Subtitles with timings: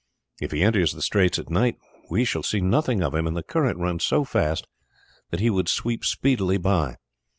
[0.39, 1.77] If he enters the straits at night
[2.09, 4.65] we shall see nothing of him, and the current runs so fast
[5.29, 6.95] that he would sweep speedily by.